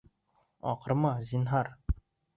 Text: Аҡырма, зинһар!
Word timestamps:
Аҡырма, 0.71 1.11
зинһар! 1.33 1.73